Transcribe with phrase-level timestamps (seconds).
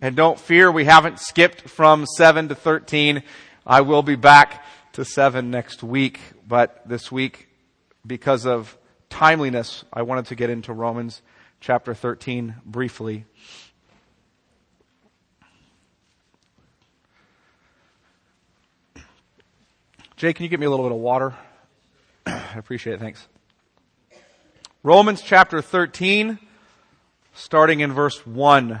[0.00, 3.22] And don't fear, we haven't skipped from 7 to 13.
[3.66, 7.48] I will be back to 7 next week, but this week,
[8.06, 8.78] because of
[9.10, 11.20] timeliness, I wanted to get into Romans
[11.60, 13.24] chapter 13 briefly.
[20.16, 21.34] Jay, can you get me a little bit of water?
[22.26, 23.00] I appreciate it.
[23.00, 23.26] Thanks.
[24.84, 26.38] Romans chapter 13,
[27.34, 28.80] starting in verse 1.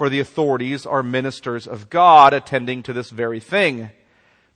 [0.00, 3.90] for the authorities are ministers of God attending to this very thing.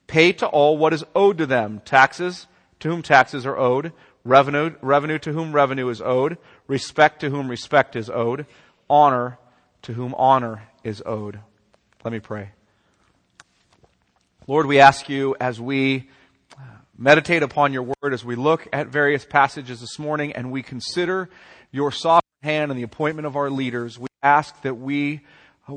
[0.07, 2.47] Pay to all what is owed to them, taxes
[2.81, 3.93] to whom taxes are owed,
[4.25, 8.47] revenue, revenue to whom revenue is owed, respect to whom respect is owed,
[8.89, 9.37] honor
[9.83, 11.39] to whom honor is owed.
[12.03, 12.53] Let me pray.
[14.47, 16.09] Lord, we ask you as we
[16.97, 21.29] meditate upon your word as we look at various passages this morning and we consider
[21.71, 23.99] your sovereign hand and the appointment of our leaders.
[23.99, 25.21] We ask that we
[25.69, 25.75] uh,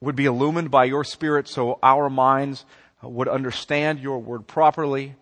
[0.00, 2.64] would be illumined by your spirit so our minds
[3.04, 5.14] uh, would understand your word properly.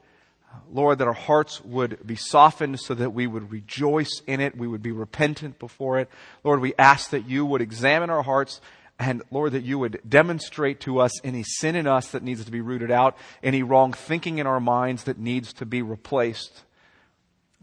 [0.73, 4.57] Lord, that our hearts would be softened so that we would rejoice in it.
[4.57, 6.09] We would be repentant before it.
[6.45, 8.61] Lord, we ask that you would examine our hearts
[8.99, 12.51] and Lord, that you would demonstrate to us any sin in us that needs to
[12.51, 16.63] be rooted out, any wrong thinking in our minds that needs to be replaced.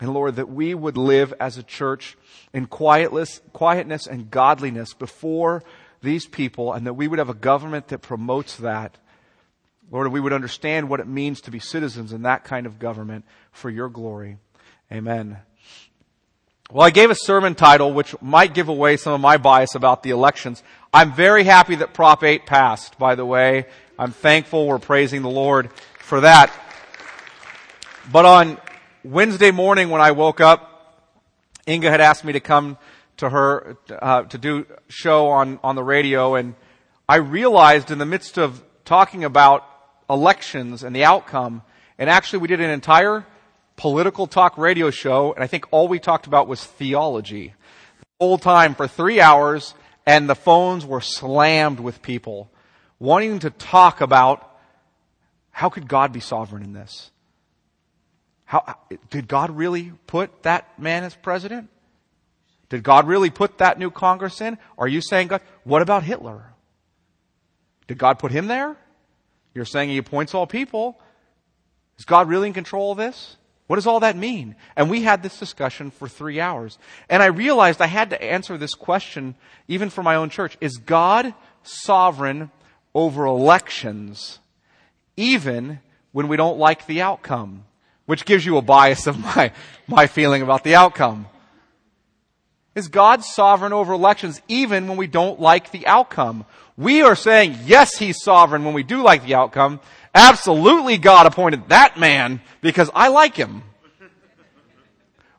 [0.01, 2.17] And Lord, that we would live as a church
[2.53, 5.63] in quietness, quietness and godliness before
[6.01, 8.97] these people, and that we would have a government that promotes that.
[9.91, 13.25] Lord, we would understand what it means to be citizens in that kind of government
[13.51, 14.38] for your glory.
[14.91, 15.38] Amen.
[16.72, 20.01] Well, I gave a sermon title which might give away some of my bias about
[20.01, 20.63] the elections.
[20.91, 23.66] I'm very happy that Prop 8 passed, by the way.
[24.00, 25.69] I'm thankful we're praising the Lord
[26.00, 26.51] for that.
[28.12, 28.57] But on
[29.03, 30.67] Wednesday morning when I woke up,
[31.67, 32.78] Inga had asked me to come
[33.17, 36.56] to her uh, to do show on on the radio, and
[37.07, 39.66] I realized in the midst of talking about
[40.09, 41.62] elections and the outcome,
[41.97, 43.25] and actually we did an entire
[43.75, 47.53] political talk radio show, and I think all we talked about was theology.
[48.00, 49.73] The whole time for three hours,
[50.06, 52.51] and the phones were slammed with people
[53.00, 54.47] wanting to talk about
[55.50, 57.11] how could God be sovereign in this?
[58.51, 58.75] How,
[59.09, 61.69] did God really put that man as president?
[62.67, 64.57] Did God really put that new Congress in?
[64.78, 65.39] Are you saying God?
[65.63, 66.44] What about Hitler?
[67.88, 68.75] Did God put him there?
[69.53, 71.00] You're saying he appoints all people.
[71.97, 73.38] Is God really in control of this?
[73.67, 74.57] What does all that mean?
[74.75, 76.78] And we had this discussion for three hours.
[77.07, 79.35] And I realized I had to answer this question
[79.69, 80.57] even for my own church.
[80.59, 81.33] Is God
[81.63, 82.51] sovereign
[82.94, 84.39] over elections
[85.16, 85.79] even
[86.12, 87.63] when we don't like the outcome?
[88.12, 89.54] Which gives you a bias of my,
[89.88, 91.28] my feeling about the outcome.
[92.76, 96.44] Is God sovereign over elections even when we don't like the outcome?
[96.76, 99.80] We are saying, yes, He's sovereign when we do like the outcome.
[100.14, 103.64] Absolutely God appointed that man because I like him.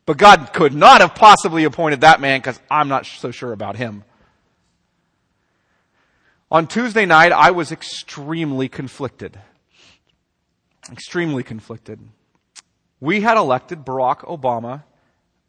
[0.07, 3.77] But God could not have possibly appointed that man because I'm not so sure about
[3.77, 4.03] him.
[6.51, 9.39] On Tuesday night, I was extremely conflicted.
[10.91, 12.01] Extremely conflicted.
[13.03, 14.85] We had elected Barack Obama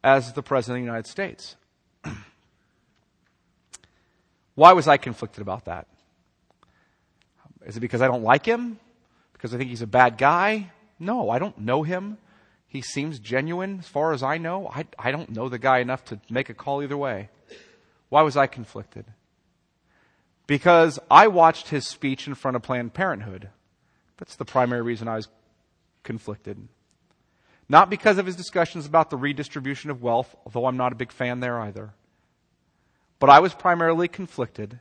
[0.02, 1.54] as the President of the United States.
[4.56, 5.86] Why was I conflicted about that?
[7.64, 8.78] Is it because I don't like him?
[9.44, 10.70] because I think he's a bad guy.
[10.98, 12.16] No, I don't know him.
[12.66, 14.70] He seems genuine as far as I know.
[14.74, 17.28] I, I don't know the guy enough to make a call either way.
[18.08, 19.04] Why was I conflicted?
[20.46, 23.50] Because I watched his speech in front of Planned Parenthood.
[24.16, 25.28] That's the primary reason I was
[26.04, 26.66] conflicted.
[27.68, 31.12] Not because of his discussions about the redistribution of wealth, although I'm not a big
[31.12, 31.94] fan there either.
[33.18, 34.80] But I was primarily conflicted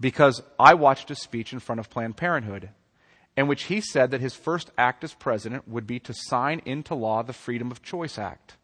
[0.00, 2.70] because I watched a speech in front of Planned Parenthood
[3.36, 6.94] in which he said that his first act as president would be to sign into
[6.94, 8.56] law the Freedom of Choice Act.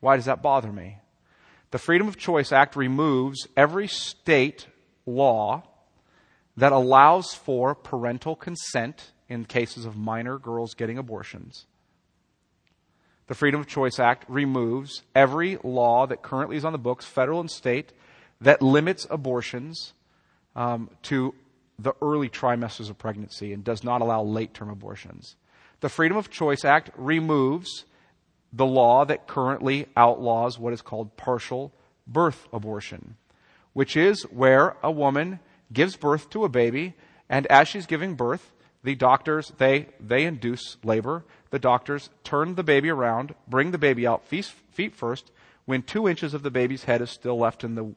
[0.00, 0.98] Why does that bother me?
[1.72, 4.68] The Freedom of Choice Act removes every state
[5.06, 5.64] law
[6.56, 11.66] that allows for parental consent in cases of minor girls getting abortions.
[13.32, 17.40] The Freedom of Choice Act removes every law that currently is on the books, federal
[17.40, 17.94] and state,
[18.42, 19.94] that limits abortions
[20.54, 21.34] um, to
[21.78, 25.36] the early trimesters of pregnancy and does not allow late term abortions.
[25.80, 27.86] The Freedom of Choice Act removes
[28.52, 31.72] the law that currently outlaws what is called partial
[32.06, 33.16] birth abortion,
[33.72, 35.40] which is where a woman
[35.72, 36.92] gives birth to a baby
[37.30, 38.52] and as she's giving birth,
[38.84, 41.24] the doctors, they, they induce labor.
[41.52, 45.30] The doctors turn the baby around, bring the baby out feet, first,
[45.66, 47.94] when two inches of the baby's head is still left in the,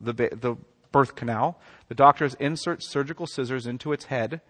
[0.00, 0.56] the, the
[0.92, 1.60] birth canal.
[1.88, 4.40] The doctors insert surgical scissors into its head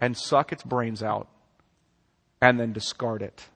[0.00, 1.28] and suck its brains out
[2.40, 3.48] and then discard it.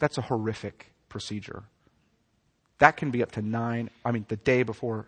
[0.00, 1.62] That's a horrific procedure.
[2.78, 5.06] That can be up to nine, I mean, the day before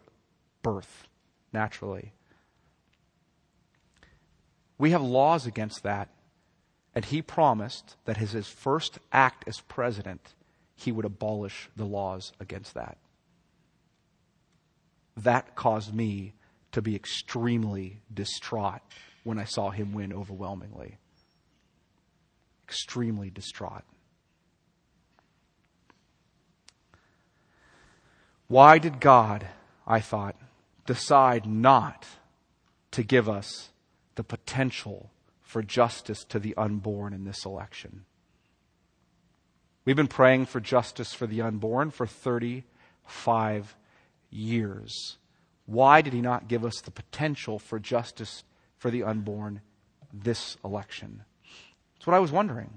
[0.62, 1.08] birth,
[1.52, 2.12] naturally.
[4.79, 6.11] We have laws against that,
[6.94, 10.35] and he promised that as his first act as president,
[10.75, 12.99] he would abolish the laws against that
[15.25, 16.32] that caused me
[16.73, 18.81] to be extremely distraught
[19.25, 20.99] when I saw him win overwhelmingly.
[22.67, 23.85] Extremely distraught.
[28.46, 29.46] Why did God,
[29.87, 30.37] I thought,
[30.87, 32.06] decide not
[32.93, 33.70] to give us
[34.14, 35.11] the potential
[35.49, 38.05] for justice to the unborn in this election?
[39.87, 43.75] We've been praying for justice for the unborn for 35
[44.29, 45.17] years.
[45.65, 48.45] Why did he not give us the potential for justice
[48.77, 49.62] for the unborn
[50.12, 51.25] this election?
[51.95, 52.69] That's what I was wondering.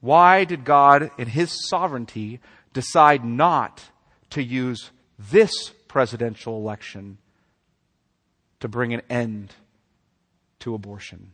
[0.00, 2.38] Why did God, in his sovereignty,
[2.72, 3.82] decide not
[4.30, 7.18] to use this presidential election
[8.60, 9.56] to bring an end
[10.62, 11.32] to abortion?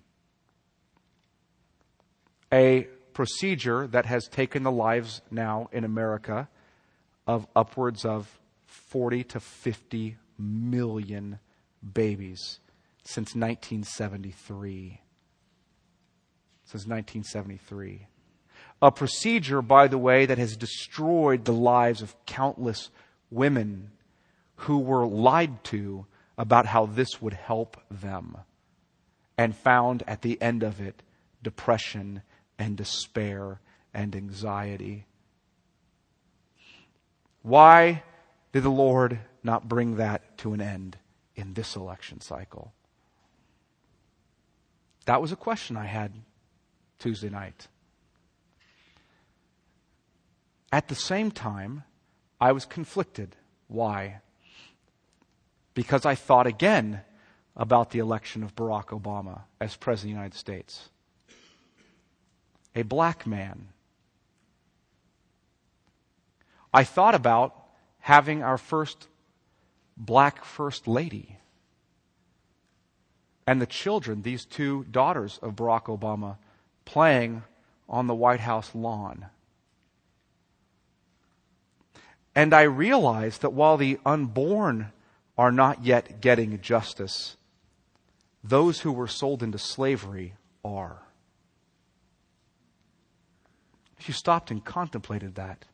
[2.52, 6.48] A procedure that has taken the lives now in America
[7.26, 11.38] of upwards of 40 to 50 million
[11.92, 12.60] babies
[13.04, 15.00] since 1973.
[16.64, 18.06] Since 1973.
[18.80, 22.90] A procedure, by the way, that has destroyed the lives of countless
[23.30, 23.90] women
[24.56, 26.06] who were lied to
[26.38, 28.38] about how this would help them
[29.38, 31.02] and found at the end of it
[31.42, 32.22] depression
[32.58, 33.60] and despair
[33.94, 35.06] and anxiety.
[37.42, 38.02] Why
[38.52, 40.98] did the Lord not bring that to an end
[41.36, 42.72] in this election cycle?
[45.06, 46.12] That was a question I had
[46.98, 47.68] Tuesday night.
[50.72, 51.84] At the same time,
[52.40, 53.36] I was conflicted.
[53.68, 54.20] Why?
[55.74, 57.02] Because I thought again
[57.58, 60.88] about the election of Barack Obama as President of the United States.
[62.74, 63.68] A black man
[66.72, 67.54] I thought about
[68.00, 69.08] having our first
[69.96, 71.38] black first lady.
[73.46, 76.36] And the children, these two daughters of Barack Obama,
[76.84, 77.42] playing
[77.88, 79.26] on the White House lawn.
[82.34, 84.92] And I realized that while the unborn
[85.38, 87.37] are not yet getting justice,
[88.42, 91.02] those who were sold into slavery are.
[93.98, 95.64] If you stopped and contemplated that,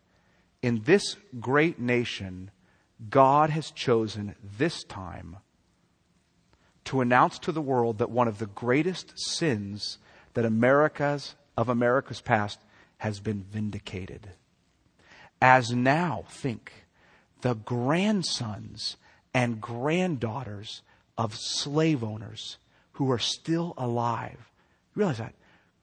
[0.63, 2.51] in this great nation,
[3.11, 5.37] God has chosen this time
[6.85, 9.99] to announce to the world that one of the greatest sins
[10.35, 12.61] that America's of America's past
[12.99, 14.31] has been vindicated.
[15.41, 16.73] As now think
[17.43, 18.97] the grandsons
[19.33, 20.83] and granddaughters
[21.17, 22.59] of slave owners
[22.93, 24.51] who are still alive.
[24.95, 25.35] Realize that.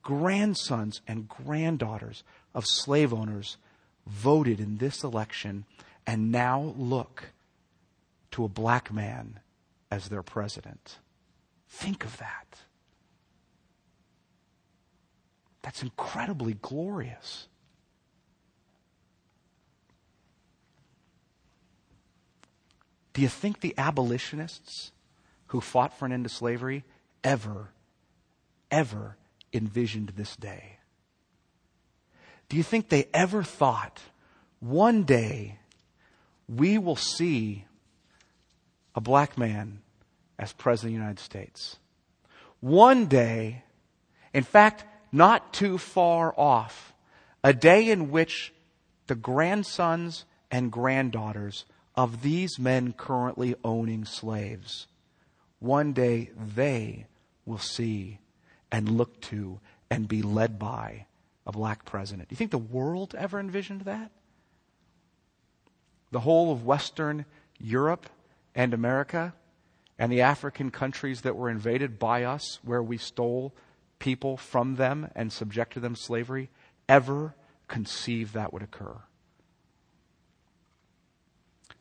[0.04, 2.24] Grandsons and granddaughters
[2.54, 3.58] of slave owners
[4.08, 5.66] voted in this election
[6.08, 7.32] and now look
[8.32, 9.40] to a black man
[9.92, 10.98] as their president.
[11.68, 12.62] Think of that.
[15.62, 17.48] That's incredibly glorious.
[23.14, 24.92] Do you think the abolitionists
[25.51, 26.84] who fought for an end to slavery
[27.24, 27.70] ever,
[28.70, 29.15] ever
[29.53, 30.77] envisioned this day?
[32.50, 34.01] Do you think they ever thought
[34.60, 35.60] one day
[36.48, 37.65] we will see
[38.93, 39.79] a black man
[40.38, 41.77] as President of the United States.
[42.60, 43.63] One day,
[44.34, 46.93] in fact, not too far off,
[47.43, 48.53] a day in which
[49.08, 51.65] the grandsons and granddaughters
[51.96, 54.88] of these men currently owning slaves,
[55.62, 57.06] one day they
[57.46, 58.20] will see
[58.72, 61.06] and look to and be led by
[61.46, 62.27] a black president.
[62.27, 64.12] Do you think the world ever envisioned that?
[66.12, 67.25] The whole of Western
[67.60, 68.10] Europe
[68.56, 69.34] and America
[70.00, 73.53] and the African countries that were invaded by us, where we stole
[74.00, 76.50] people from them and subjected them to slavery,
[76.89, 77.36] ever
[77.68, 78.98] conceive that would occur.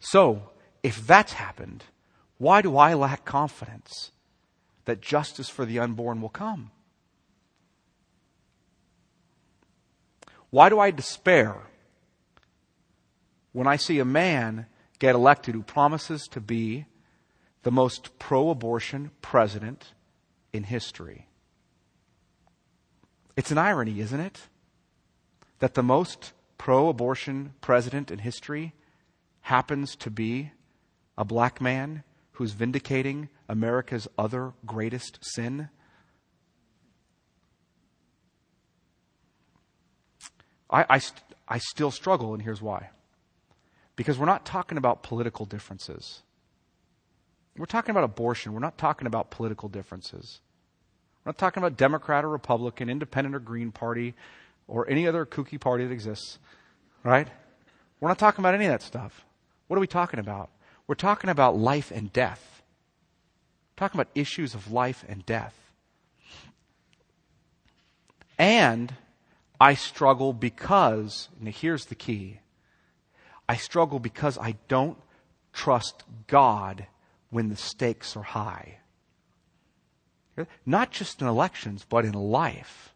[0.01, 0.51] So,
[0.83, 1.85] if that's happened,
[2.41, 4.13] why do I lack confidence
[4.87, 6.71] that justice for the unborn will come?
[10.49, 11.59] Why do I despair
[13.53, 14.65] when I see a man
[14.99, 16.87] get elected who promises to be
[17.63, 19.93] the most pro abortion president
[20.51, 21.27] in history?
[23.37, 24.49] It's an irony, isn't it?
[25.59, 28.73] That the most pro abortion president in history
[29.43, 30.53] happens to be
[31.19, 32.03] a black man
[32.41, 35.69] who's vindicating America's other greatest sin?
[40.71, 42.89] I, I, st- I still struggle, and here's why.
[43.95, 46.23] Because we're not talking about political differences.
[47.59, 48.55] We're talking about abortion.
[48.55, 50.41] We're not talking about political differences.
[51.23, 54.15] We're not talking about Democrat or Republican, Independent or Green Party,
[54.67, 56.39] or any other kooky party that exists,
[57.05, 57.29] right?
[58.01, 59.27] We're not talking about any of that stuff.
[59.67, 60.49] What are we talking about?
[60.91, 62.65] We're talking about life and death.
[63.71, 65.55] We're talking about issues of life and death.
[68.37, 68.93] And
[69.61, 72.41] I struggle because, and here's the key
[73.49, 74.99] I struggle because I don't
[75.53, 76.89] trust God
[77.31, 78.79] when the stakes are high.
[80.67, 82.93] Not just in elections, but in life.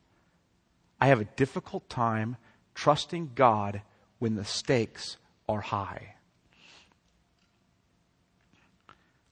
[1.00, 2.38] I have a difficult time
[2.74, 3.82] trusting God
[4.18, 5.16] when the stakes
[5.48, 6.14] are high.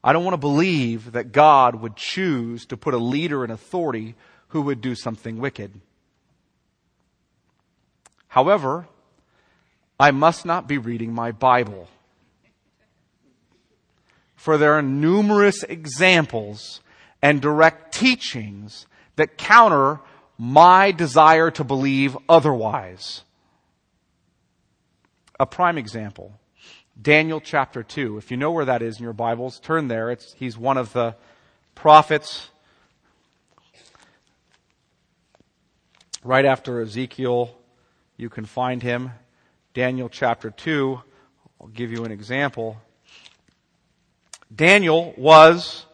[0.04, 4.14] I don't want to believe that God would choose to put a leader in authority
[4.48, 5.80] who would do something wicked.
[8.28, 8.86] However,
[10.00, 11.88] I must not be reading my Bible.
[14.34, 16.80] For there are numerous examples
[17.22, 20.00] and direct teachings that counter
[20.36, 23.22] my desire to believe otherwise.
[25.38, 26.32] A prime example
[27.00, 28.18] Daniel chapter 2.
[28.18, 30.10] If you know where that is in your Bibles, turn there.
[30.10, 31.16] It's, he's one of the
[31.74, 32.50] prophets
[36.22, 37.56] right after Ezekiel
[38.16, 39.10] you can find him.
[39.74, 41.00] Daniel chapter 2.
[41.60, 42.76] I'll give you an example.
[44.54, 45.86] Daniel was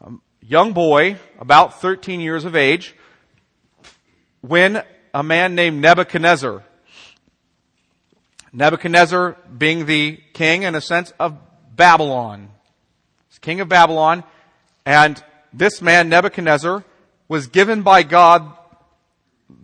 [0.00, 0.10] a
[0.40, 2.96] young boy, about 13 years of age,
[4.40, 4.82] when
[5.14, 6.64] a man named Nebuchadnezzar,
[8.52, 11.38] Nebuchadnezzar being the king, in a sense, of
[11.74, 12.50] Babylon,
[13.40, 14.24] king of Babylon,
[14.86, 16.84] and this man, Nebuchadnezzar,
[17.28, 18.52] was given by God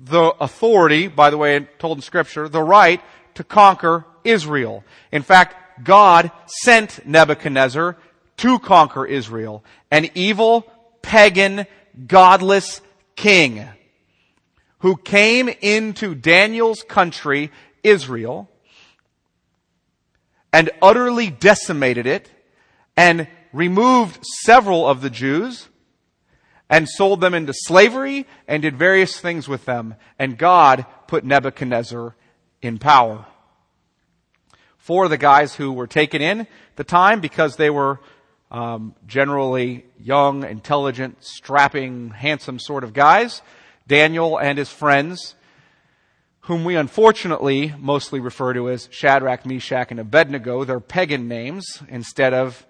[0.04, 3.00] the authority, by the way, told in scripture, the right
[3.34, 4.84] to conquer Israel.
[5.12, 7.96] In fact, God sent Nebuchadnezzar
[8.38, 10.66] to conquer Israel, an evil,
[11.02, 11.66] pagan,
[12.06, 12.80] godless
[13.16, 13.66] king
[14.80, 17.50] who came into Daniel's country,
[17.82, 18.48] Israel,
[20.52, 22.30] and utterly decimated it
[22.96, 25.68] and removed several of the Jews
[26.70, 29.94] and sold them into slavery and did various things with them.
[30.18, 32.14] And God put Nebuchadnezzar
[32.60, 33.26] in power.
[34.76, 38.00] Four of the guys who were taken in at the time because they were
[38.50, 43.42] um, generally young, intelligent, strapping, handsome sort of guys.
[43.86, 45.34] Daniel and his friends,
[46.48, 50.64] whom we unfortunately mostly refer to as Shadrach, Meshach, and Abednego.
[50.64, 52.66] They're pagan names instead of,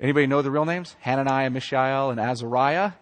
[0.00, 0.96] anybody know the real names?
[1.00, 2.92] Hananiah, Mishael, and Azariah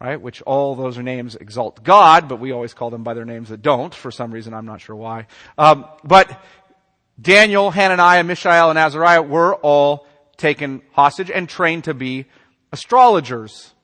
[0.00, 0.20] right?
[0.20, 3.50] Which all those are names exalt God, but we always call them by their names
[3.50, 5.26] that don't, for some reason, I'm not sure why.
[5.58, 6.42] Um, but
[7.20, 10.06] Daniel, Hananiah, Mishael, and Azariah were all
[10.38, 12.24] taken hostage and trained to be
[12.72, 13.74] astrologers.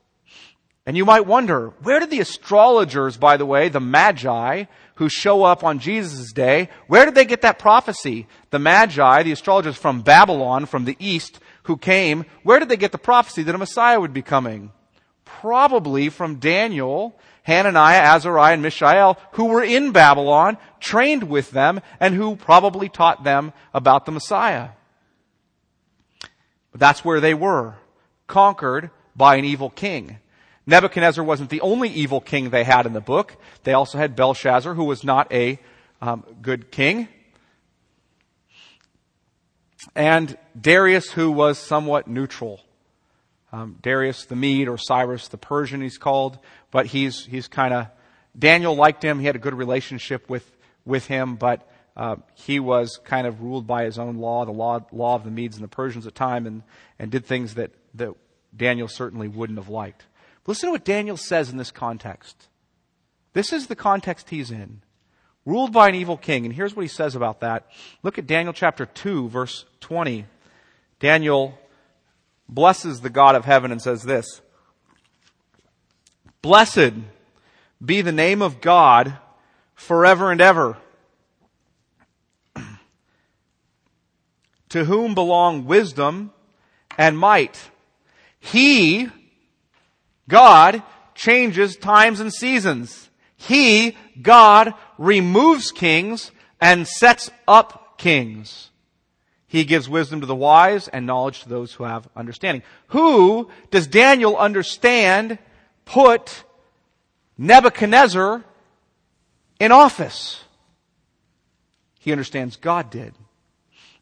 [0.86, 4.64] And you might wonder, where did the astrologers, by the way, the magi,
[4.94, 8.28] who show up on Jesus' day, where did they get that prophecy?
[8.50, 12.92] The magi, the astrologers from Babylon, from the east, who came, where did they get
[12.92, 14.70] the prophecy that a Messiah would be coming?
[15.26, 22.14] probably from Daniel, Hananiah, Azariah, and Mishael, who were in Babylon, trained with them, and
[22.14, 24.70] who probably taught them about the Messiah.
[26.72, 27.74] But that's where they were,
[28.26, 30.18] conquered by an evil king.
[30.66, 33.36] Nebuchadnezzar wasn't the only evil king they had in the book.
[33.62, 35.60] They also had Belshazzar, who was not a
[36.02, 37.08] um, good king.
[39.94, 42.60] And Darius, who was somewhat neutral.
[43.52, 46.38] Um, Darius the Mede or Cyrus the Persian, he's called,
[46.70, 47.86] but he's he's kind of
[48.36, 49.20] Daniel liked him.
[49.20, 50.50] He had a good relationship with
[50.84, 54.84] with him, but uh, he was kind of ruled by his own law, the law
[54.92, 56.62] law of the Medes and the Persians at the time, and
[56.98, 58.14] and did things that that
[58.54, 60.04] Daniel certainly wouldn't have liked.
[60.46, 62.48] Listen to what Daniel says in this context.
[63.32, 64.82] This is the context he's in.
[65.44, 66.44] Ruled by an evil king.
[66.44, 67.66] And here's what he says about that.
[68.02, 70.26] Look at Daniel chapter 2, verse 20.
[70.98, 71.58] Daniel
[72.48, 74.40] blesses the God of heaven and says this
[76.42, 76.94] Blessed
[77.84, 79.18] be the name of God
[79.74, 80.76] forever and ever.
[84.70, 86.32] to whom belong wisdom
[86.96, 87.70] and might.
[88.38, 89.08] He,
[90.28, 90.82] God,
[91.14, 93.10] changes times and seasons.
[93.36, 96.30] He, God, removes kings
[96.60, 98.70] and sets up kings.
[99.46, 102.62] He gives wisdom to the wise and knowledge to those who have understanding.
[102.88, 105.38] Who does Daniel understand
[105.84, 106.44] put
[107.38, 108.44] Nebuchadnezzar
[109.60, 110.42] in office?
[112.00, 113.14] He understands God did.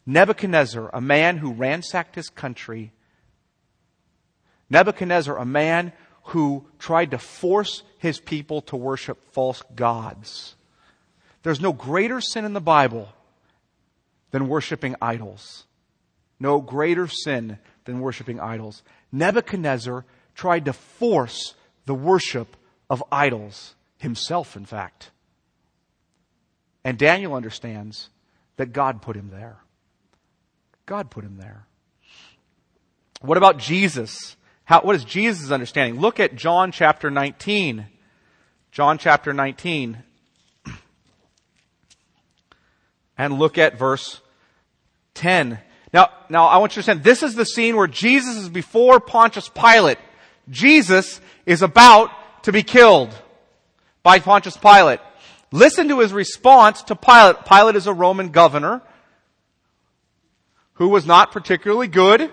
[0.05, 2.91] Nebuchadnezzar, a man who ransacked his country.
[4.69, 5.93] Nebuchadnezzar, a man
[6.25, 10.55] who tried to force his people to worship false gods.
[11.43, 13.09] There's no greater sin in the Bible
[14.31, 15.65] than worshiping idols.
[16.39, 18.81] No greater sin than worshiping idols.
[19.11, 20.03] Nebuchadnezzar
[20.33, 21.53] tried to force
[21.85, 22.57] the worship
[22.89, 25.11] of idols, himself, in fact.
[26.83, 28.09] And Daniel understands
[28.57, 29.57] that God put him there.
[30.85, 31.67] God put him there.
[33.21, 34.35] What about Jesus?
[34.65, 36.01] How, what is Jesus' understanding?
[36.01, 37.85] Look at John chapter 19.
[38.71, 39.97] John chapter 19.
[43.17, 44.19] And look at verse
[45.13, 45.57] 10.
[45.93, 48.99] Now, now I want you to understand, this is the scene where Jesus is before
[48.99, 49.99] Pontius Pilate.
[50.49, 52.11] Jesus is about
[52.43, 53.15] to be killed
[54.03, 54.99] by Pontius Pilate.
[55.51, 57.45] Listen to his response to Pilate.
[57.45, 58.81] Pilate is a Roman governor
[60.73, 62.29] who was not particularly good.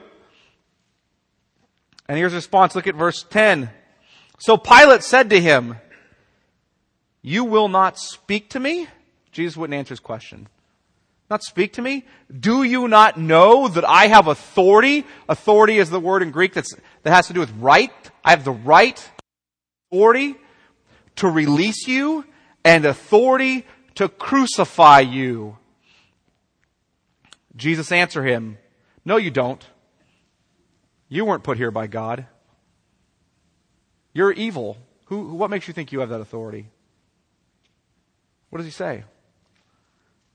[2.12, 2.74] And here's response.
[2.74, 3.70] Look at verse 10.
[4.38, 5.78] So Pilate said to him,
[7.22, 8.86] You will not speak to me?
[9.30, 10.46] Jesus wouldn't answer his question.
[11.30, 12.04] Not speak to me?
[12.30, 15.06] Do you not know that I have authority?
[15.26, 17.90] Authority is the word in Greek that's, that has to do with right.
[18.22, 19.10] I have the right,
[19.90, 20.34] authority
[21.16, 22.26] to release you
[22.62, 25.56] and authority to crucify you.
[27.56, 28.58] Jesus answered him,
[29.02, 29.66] No, you don't.
[31.12, 32.24] You weren't put here by God.
[34.14, 34.78] You're evil.
[35.08, 36.68] Who, what makes you think you have that authority?
[38.48, 39.04] What does he say?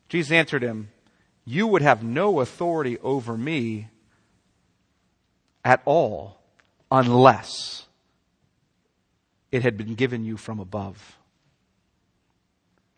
[0.07, 0.89] Jesus answered him,
[1.45, 3.87] You would have no authority over me
[5.65, 6.37] at all
[6.91, 7.87] unless
[9.51, 11.17] it had been given you from above.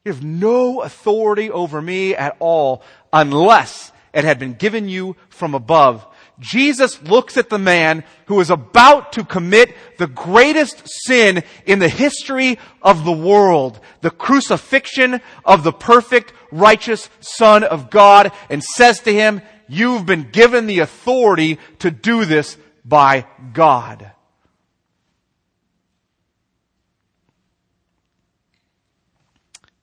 [0.04, 5.54] You have no authority over me at all unless it had been given you from
[5.54, 6.06] above.
[6.39, 11.89] Jesus looks at the man who is about to commit the greatest sin in the
[11.89, 19.02] history of the world, the crucifixion of the perfect, righteous Son of God, and says
[19.02, 24.12] to him, You've been given the authority to do this by God.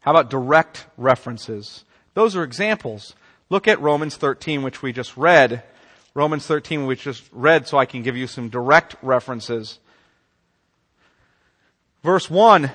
[0.01, 1.85] How about direct references?
[2.15, 3.15] Those are examples.
[3.51, 5.63] Look at Romans 13, which we just read.
[6.17, 9.79] Romans 13, which just read, so I can give you some direct references.
[12.03, 12.71] Verse 1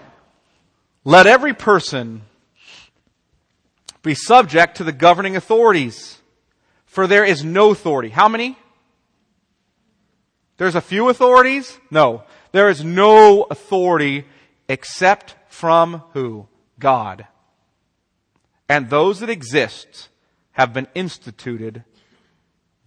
[1.04, 2.22] Let every person
[4.04, 6.20] be subject to the governing authorities,
[6.86, 8.10] for there is no authority.
[8.10, 8.60] How many?
[10.58, 11.80] There's a few authorities?
[11.90, 12.22] No.
[12.52, 14.26] There is no authority
[14.70, 16.48] except from who?
[16.78, 17.26] God.
[18.70, 20.10] And those that exist
[20.52, 21.86] have been instituted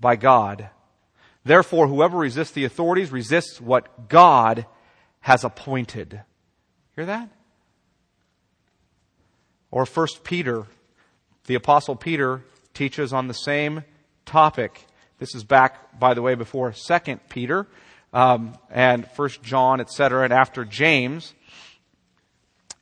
[0.05, 0.69] by God.
[1.45, 4.67] Therefore, whoever resists the authorities resists what God
[5.21, 6.21] has appointed.
[6.95, 7.31] Hear that?
[9.71, 10.67] Or First Peter,
[11.47, 13.83] the apostle Peter teaches on the same
[14.27, 14.85] topic.
[15.21, 17.67] This is back, by the way, before Second Peter
[18.13, 21.33] um, and First John, etc., and after James.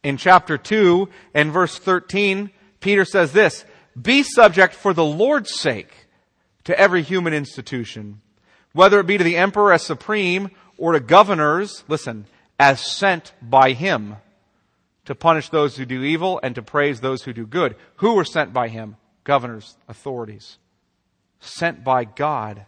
[0.02, 3.64] In chapter 2 and verse 13, Peter says this,
[4.00, 6.01] be subject for the Lord's sake
[6.64, 8.20] to every human institution,
[8.72, 12.26] whether it be to the emperor as supreme or to governors, listen,
[12.58, 14.16] as sent by him
[15.04, 17.76] to punish those who do evil and to praise those who do good.
[17.96, 18.96] Who were sent by him?
[19.24, 20.58] Governors, authorities.
[21.40, 22.66] Sent by God.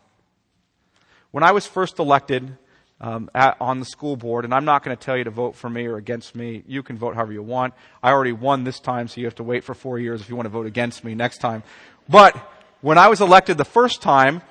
[1.31, 2.57] When I was first elected
[3.01, 5.57] um, at, on the school board, and I'm not going to tell you to vote
[5.57, 6.63] for me or against me.
[6.67, 7.75] You can vote however you want.
[8.03, 10.37] I already won this time, so you have to wait for four years if you
[10.37, 11.63] want to vote against me next time.
[12.09, 12.37] But
[12.85, 14.43] when I was elected the first time,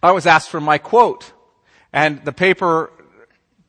[0.00, 1.32] I was asked for my quote.
[1.92, 2.92] And the paper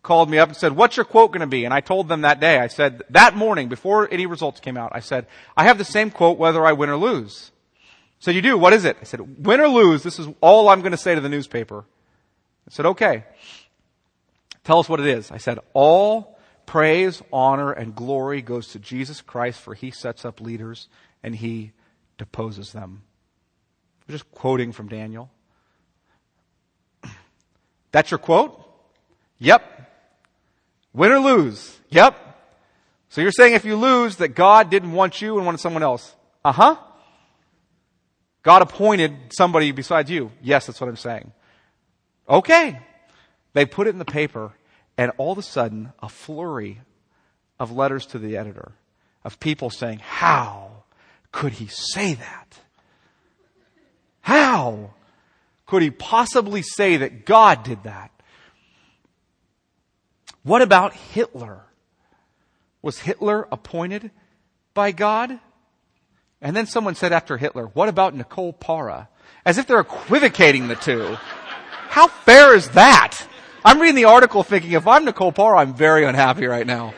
[0.04, 1.66] called me up and said, what's your quote going to be?
[1.66, 4.92] And I told them that day, I said, that morning, before any results came out,
[4.94, 5.26] I said,
[5.58, 7.50] I have the same quote whether I win or lose.
[8.20, 8.60] said, you do?
[8.60, 8.96] What is it?
[9.02, 11.86] I said, win or lose, this is all I'm going to say to the newspaper.
[12.68, 13.24] I said, okay.
[14.64, 15.32] Tell us what it is.
[15.32, 20.40] I said, all praise, honor, and glory goes to Jesus Christ for he sets up
[20.40, 20.90] leaders
[21.24, 21.72] and he
[22.20, 23.02] deposes them.
[24.08, 25.32] I'm just quoting from Daniel.
[27.92, 28.64] That's your quote?
[29.40, 29.64] Yep.
[30.94, 31.80] Win or lose?
[31.90, 32.16] Yep.
[33.10, 36.16] So you're saying if you lose that God didn't want you and wanted someone else?
[36.46, 36.76] Uh huh.
[38.44, 40.32] God appointed somebody besides you.
[40.42, 41.32] Yes, that's what I'm saying.
[42.28, 42.80] Okay.
[43.54, 44.54] They put it in the paper
[44.98, 46.82] and all of a sudden a flurry
[47.60, 48.74] of letters to the editor
[49.24, 50.69] of people saying, how
[51.32, 52.60] could he say that?
[54.22, 54.92] How
[55.66, 58.12] could he possibly say that God did that?
[60.44, 61.64] What about Hitler?
[62.82, 64.12] Was Hitler appointed
[64.74, 65.40] by God?
[66.42, 69.10] And then someone said after Hitler, what about Nicole Parra?
[69.46, 71.18] As if they're equivocating the two.
[71.90, 73.20] How fair is that?
[73.64, 76.94] I'm reading the article thinking if I'm Nicole Parra, I'm very unhappy right now.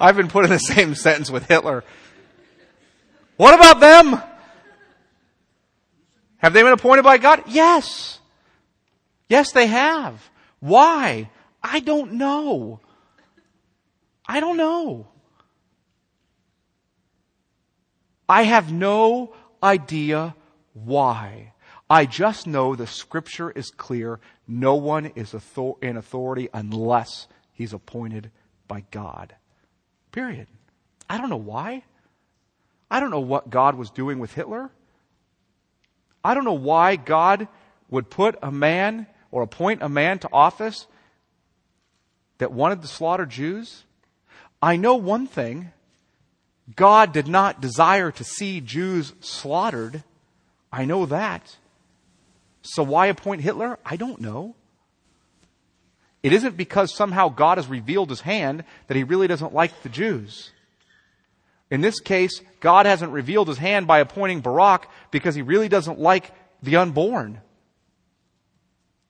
[0.00, 1.84] I've been put in the same sentence with Hitler.
[3.38, 4.20] What about them?
[6.38, 7.44] Have they been appointed by God?
[7.46, 8.18] Yes.
[9.28, 10.28] Yes, they have.
[10.58, 11.30] Why?
[11.62, 12.80] I don't know.
[14.26, 15.06] I don't know.
[18.28, 20.34] I have no idea
[20.74, 21.52] why.
[21.88, 24.18] I just know the scripture is clear.
[24.48, 25.32] No one is
[25.80, 28.32] in authority unless he's appointed
[28.66, 29.36] by God.
[30.10, 30.48] Period.
[31.08, 31.84] I don't know why.
[32.90, 34.70] I don't know what God was doing with Hitler.
[36.24, 37.48] I don't know why God
[37.90, 40.86] would put a man or appoint a man to office
[42.38, 43.84] that wanted to slaughter Jews?
[44.62, 45.72] I know one thing.
[46.74, 50.02] God did not desire to see Jews slaughtered.
[50.72, 51.56] I know that.
[52.62, 53.78] So why appoint Hitler?
[53.84, 54.54] I don't know.
[56.22, 59.88] It isn't because somehow God has revealed his hand that he really doesn't like the
[59.88, 60.50] Jews.
[61.70, 65.98] In this case, God hasn't revealed his hand by appointing Barack because he really doesn't
[65.98, 67.40] like the unborn.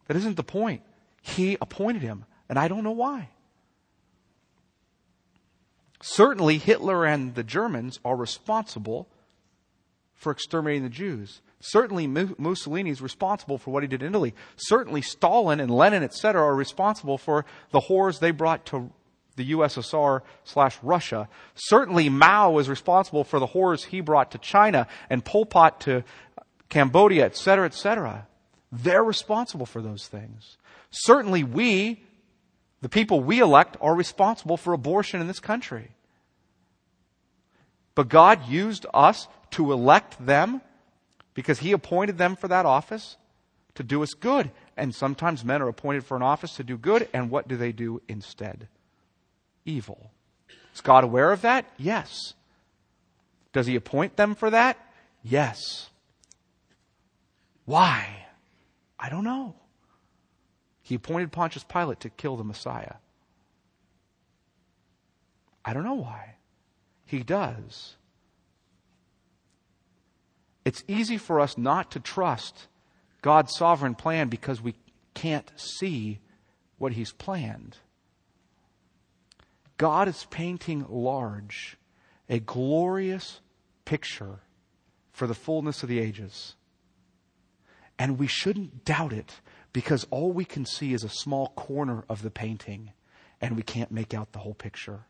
[0.07, 0.83] That isn't the point.
[1.23, 3.29] He appointed him, and I don't know why.
[6.01, 9.09] Certainly, Hitler and the Germans are responsible
[10.14, 11.42] for exterminating the Jews.
[11.61, 14.35] Certainly, Mussolini is responsible for what he did in Italy.
[14.57, 18.92] Certainly, Stalin and Lenin, etc., are responsible for the horrors they brought to
[19.38, 21.29] the USSR slash Russia.
[21.55, 26.05] Certainly, Mao is responsible for the horrors he brought to China and Pol Pot to
[26.68, 28.27] Cambodia, etc., etc.
[28.70, 30.59] They're responsible for those things.
[30.90, 32.03] Certainly, we,
[32.83, 35.92] the people we elect, are responsible for abortion in this country.
[37.94, 40.61] But God used us to elect them
[41.33, 43.16] because He appointed them for that office
[43.77, 44.51] to do us good.
[44.77, 47.72] And sometimes men are appointed for an office to do good, and what do they
[47.72, 48.68] do instead?
[49.69, 50.11] Evil.
[50.75, 51.67] Is God aware of that?
[51.77, 52.35] Yes.
[53.53, 54.79] Does He appoint them for that?
[55.23, 55.91] Yes.
[57.67, 58.27] Why?
[58.99, 59.55] I don't know.
[60.83, 62.95] He appointed Pontius Pilate to kill the Messiah.
[65.65, 66.37] I don't know why.
[67.05, 67.97] He does.
[70.65, 72.69] It's easy for us not to trust
[73.21, 74.75] God's sovereign plan because we
[75.13, 76.21] can't see
[76.79, 77.77] what He's planned.
[79.79, 81.77] God is painting large
[82.29, 83.41] a glorious
[83.85, 84.41] picture
[85.12, 86.55] for the fullness of the ages.
[87.99, 89.41] And we shouldn't doubt it
[89.73, 92.93] because all we can see is a small corner of the painting
[93.41, 95.07] and we can't make out the whole picture.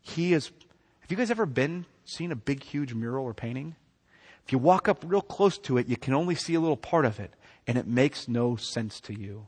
[0.00, 0.50] He is.
[1.00, 3.76] Have you guys ever been, seen a big, huge mural or painting?
[4.44, 7.04] If you walk up real close to it, you can only see a little part
[7.04, 7.34] of it,
[7.66, 9.46] and it makes no sense to you.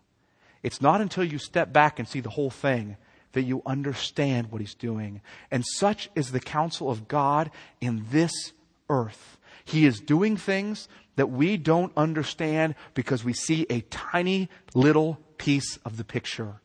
[0.63, 2.97] It's not until you step back and see the whole thing
[3.33, 5.21] that you understand what he's doing.
[5.51, 8.53] And such is the counsel of God in this
[8.89, 9.39] earth.
[9.65, 15.77] He is doing things that we don't understand because we see a tiny little piece
[15.85, 16.61] of the picture.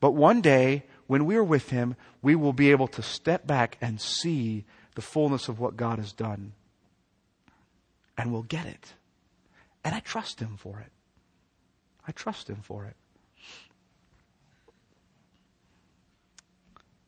[0.00, 3.78] But one day, when we are with him, we will be able to step back
[3.80, 4.64] and see
[4.94, 6.52] the fullness of what God has done.
[8.16, 8.94] And we'll get it.
[9.84, 10.92] And I trust him for it.
[12.08, 12.96] I trust him for it.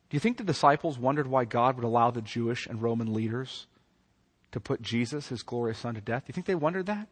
[0.09, 3.65] Do you think the disciples wondered why God would allow the Jewish and Roman leaders
[4.51, 6.25] to put Jesus, his glorious son, to death?
[6.25, 7.07] Do you think they wondered that?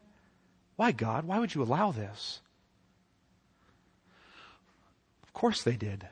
[0.76, 1.24] Why, God?
[1.24, 2.40] Why would you allow this?
[5.24, 6.06] Of course they did.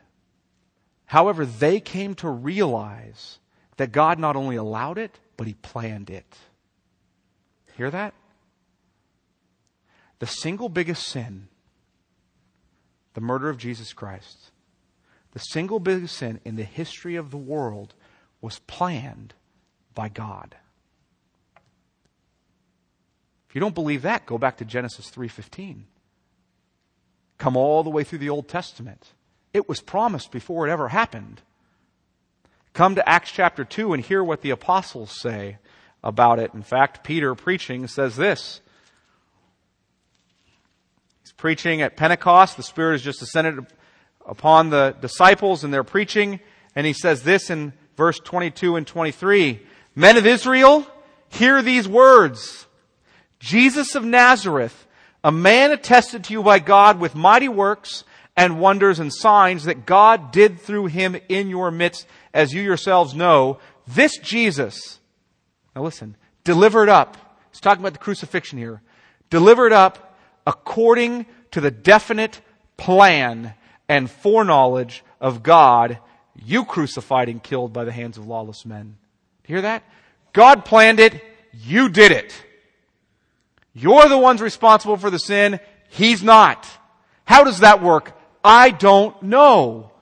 [1.07, 3.39] However, they came to realize
[3.77, 6.37] that God not only allowed it, but he planned it.
[7.77, 8.15] Hear that?
[10.19, 11.49] The single biggest sin,
[13.19, 14.53] the murder of Jesus Christ,
[15.33, 17.95] the single biggest sin in the history of the world
[18.41, 19.35] was planned
[19.93, 20.55] by God.
[23.49, 25.89] If you don't believe that, go back to Genesis 3:15.
[27.39, 29.15] Come all the way through the Old Testament.
[29.53, 31.43] It was promised before it ever happened.
[32.73, 35.59] Come to Acts chapter 2 and hear what the apostles say
[36.05, 36.55] about it.
[36.55, 38.61] In fact, Peter preaching says this.
[41.39, 42.57] Preaching at Pentecost.
[42.57, 43.65] The Spirit has just descended
[44.27, 46.41] upon the disciples and they're preaching.
[46.75, 49.61] And he says this in verse 22 and 23.
[49.95, 50.85] Men of Israel,
[51.29, 52.67] hear these words.
[53.39, 54.87] Jesus of Nazareth,
[55.23, 58.03] a man attested to you by God with mighty works
[58.37, 63.15] and wonders and signs that God did through him in your midst, as you yourselves
[63.15, 63.59] know.
[63.87, 64.99] This Jesus,
[65.75, 67.17] now listen, delivered up,
[67.53, 68.83] he's talking about the crucifixion here,
[69.31, 70.08] delivered up
[70.49, 72.41] according to the definite
[72.79, 73.53] plan
[73.87, 75.99] and foreknowledge of God,
[76.35, 78.97] you crucified and killed by the hands of lawless men.
[79.45, 79.83] Hear that?
[80.33, 82.35] God planned it, you did it.
[83.75, 86.67] You're the ones responsible for the sin, He's not.
[87.27, 88.19] How does that work?
[88.43, 89.93] I don't know.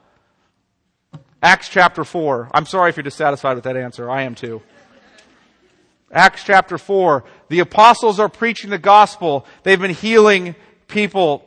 [1.43, 2.51] Acts chapter 4.
[2.53, 4.09] I'm sorry if you're dissatisfied with that answer.
[4.09, 4.61] I am too.
[6.11, 7.23] Acts chapter 4.
[7.49, 9.45] The apostles are preaching the gospel.
[9.63, 10.55] They've been healing
[10.87, 11.43] people.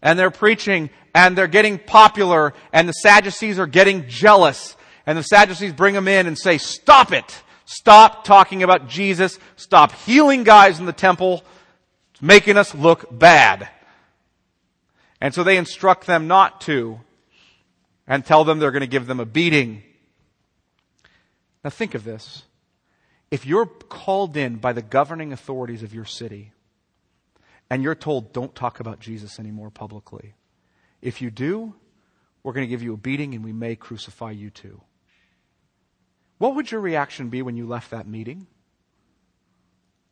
[0.00, 4.76] And they're preaching and they're getting popular and the Sadducees are getting jealous.
[5.06, 7.42] And the Sadducees bring them in and say, stop it.
[7.64, 9.38] Stop talking about Jesus.
[9.56, 11.42] Stop healing guys in the temple.
[12.12, 13.68] It's making us look bad.
[15.20, 17.00] And so they instruct them not to
[18.06, 19.82] and tell them they're going to give them a beating.
[21.64, 22.43] Now think of this.
[23.34, 26.52] If you're called in by the governing authorities of your city
[27.68, 30.34] and you're told don't talk about Jesus anymore publicly,
[31.02, 31.74] if you do,
[32.44, 34.82] we're going to give you a beating and we may crucify you too.
[36.38, 38.46] What would your reaction be when you left that meeting?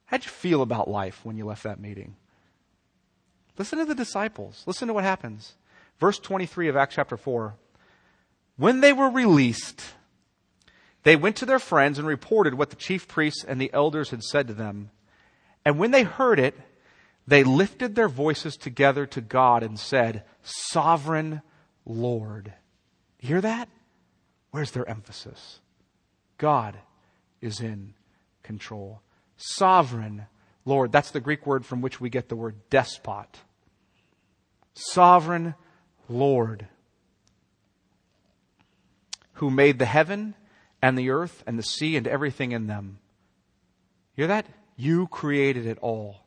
[0.07, 2.17] How'd you feel about life when you left that meeting?
[3.57, 4.65] Listen to the disciples.
[4.67, 5.55] Listen to what happens.
[6.01, 7.55] Verse 23 of Acts chapter 4.
[8.57, 9.81] When they were released,
[11.03, 14.23] they went to their friends and reported what the chief priests and the elders had
[14.23, 14.91] said to them.
[15.65, 16.59] And when they heard it,
[17.27, 21.43] they lifted their voices together to God and said, Sovereign
[21.85, 22.53] Lord.
[23.21, 23.69] You hear that?
[24.51, 25.61] Where's their emphasis?
[26.39, 26.77] God
[27.41, 27.95] is in
[28.43, 29.01] control.
[29.37, 30.27] Sovereign
[30.65, 30.93] Lord.
[30.93, 33.39] That's the Greek word from which we get the word despot.
[34.75, 35.55] Sovereign
[36.09, 36.67] Lord.
[39.35, 40.35] Who made the heaven
[40.83, 42.99] and the earth and the sea and everything in them.
[44.15, 44.47] Hear that?
[44.77, 46.23] You created it all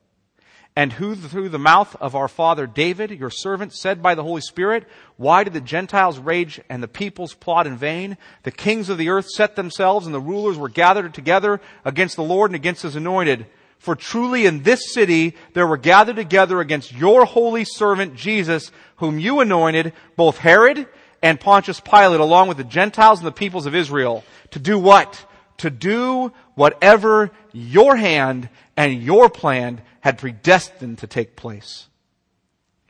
[0.76, 4.42] and who through the mouth of our father David, your servant, said by the Holy
[4.42, 8.18] Spirit, Why did the Gentiles rage and the peoples plot in vain?
[8.42, 12.22] The kings of the earth set themselves and the rulers were gathered together against the
[12.22, 13.46] Lord and against his anointed.
[13.78, 19.18] For truly in this city there were gathered together against your holy servant Jesus, whom
[19.18, 20.86] you anointed, both Herod
[21.22, 25.24] and Pontius Pilate, along with the Gentiles and the peoples of Israel, to do what?
[25.58, 31.88] To do whatever your hand and your plan had predestined to take place.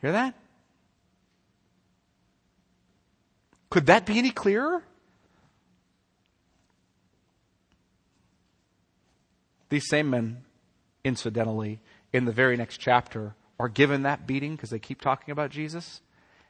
[0.01, 0.35] Hear that?
[3.71, 4.83] Could that be any clearer?
[9.69, 10.45] These same men,
[11.05, 11.81] incidentally,
[12.13, 16.01] in the very next chapter, are given that beating because they keep talking about Jesus.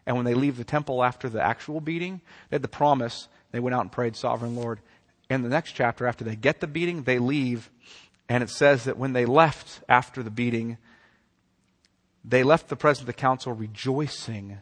[0.07, 3.29] And when they leave the temple after the actual beating, they had the promise.
[3.51, 4.81] They went out and prayed, Sovereign Lord.
[5.29, 7.71] In the next chapter, after they get the beating, they leave
[8.29, 10.79] and it says that when they left after the beating,
[12.25, 14.59] they left the presence of the council rejoicing,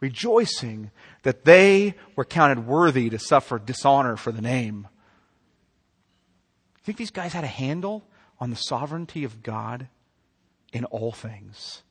[0.00, 0.90] rejoicing
[1.22, 4.86] that they were counted worthy to suffer dishonor for the name.
[6.76, 8.04] You think these guys had a handle
[8.38, 9.88] on the sovereignty of God
[10.72, 11.82] in all things?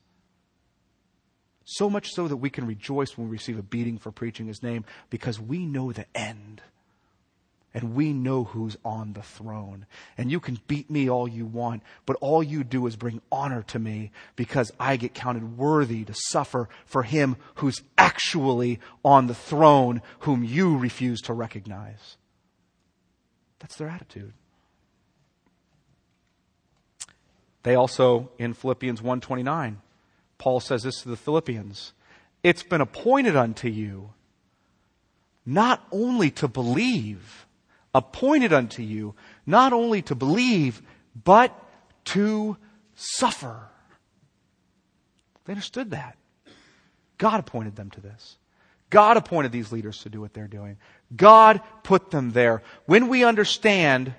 [1.64, 4.62] So much so that we can rejoice when we receive a beating for preaching his
[4.62, 6.60] name because we know the end.
[7.74, 9.86] And we know who's on the throne.
[10.18, 13.62] And you can beat me all you want, but all you do is bring honor
[13.68, 19.34] to me because I get counted worthy to suffer for him who's actually on the
[19.34, 22.18] throne, whom you refuse to recognize.
[23.60, 24.34] That's their attitude.
[27.62, 29.80] They also, in Philippians 129,
[30.42, 31.92] Paul says this to the Philippians.
[32.42, 34.10] It's been appointed unto you
[35.46, 37.46] not only to believe,
[37.94, 39.14] appointed unto you
[39.46, 40.82] not only to believe,
[41.24, 41.56] but
[42.06, 42.56] to
[42.96, 43.68] suffer.
[45.44, 46.18] They understood that.
[47.18, 48.36] God appointed them to this.
[48.90, 50.76] God appointed these leaders to do what they're doing.
[51.14, 52.64] God put them there.
[52.86, 54.12] When we understand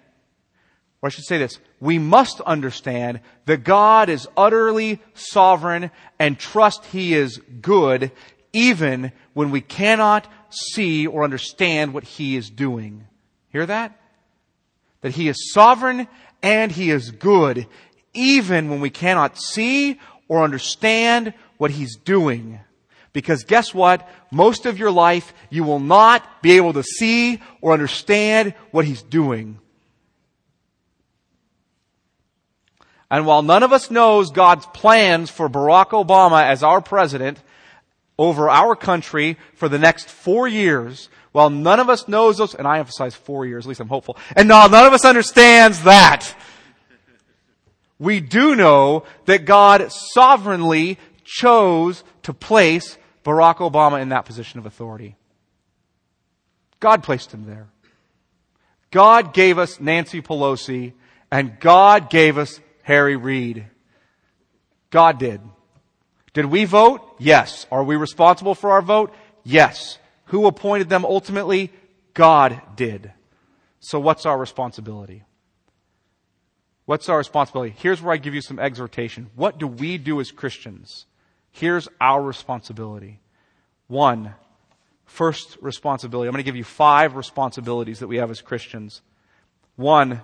[1.04, 6.86] or I should say this, we must understand that God is utterly sovereign and trust
[6.86, 8.14] He is good
[8.54, 13.04] even when we cannot see or understand what He is doing.
[13.50, 14.00] Hear that?
[15.02, 16.08] That He is sovereign
[16.42, 17.68] and He is good
[18.14, 22.62] even when we cannot see or understand what He's doing.
[23.12, 24.08] Because guess what?
[24.32, 29.04] Most of your life you will not be able to see or understand what He's
[29.04, 29.60] doing.
[33.14, 37.40] And while none of us knows God's plans for Barack Obama as our president
[38.18, 42.68] over our country for the next four years, while none of us knows those, and
[42.68, 46.36] I emphasize four years, at least I'm hopeful, and none of us understands that,
[48.00, 54.66] we do know that God sovereignly chose to place Barack Obama in that position of
[54.66, 55.18] authority.
[56.80, 57.68] God placed him there.
[58.90, 60.94] God gave us Nancy Pelosi,
[61.30, 63.66] and God gave us Harry Reid.
[64.92, 65.42] God did.
[66.34, 67.02] Did we vote?
[67.20, 67.66] Yes.
[67.72, 69.14] Are we responsible for our vote?
[69.44, 69.98] Yes.
[70.26, 71.72] Who appointed them ultimately?
[72.14, 73.12] God did.
[73.80, 75.24] So what's our responsibility?
[76.86, 77.74] What's our responsibility?
[77.78, 79.30] Here's where I give you some exhortation.
[79.36, 81.06] What do we do as Christians?
[81.52, 83.22] Here's our responsibility.
[83.88, 84.34] One,
[85.06, 86.28] first responsibility.
[86.28, 89.02] I'm going to give you five responsibilities that we have as Christians.
[89.76, 90.22] One,